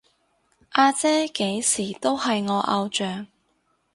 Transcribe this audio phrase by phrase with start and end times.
[0.71, 3.27] 阿姐幾時都係我偶像